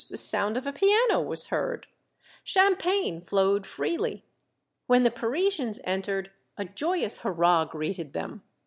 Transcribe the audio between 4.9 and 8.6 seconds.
the Parisians entered, a joyous hurrah greeted them.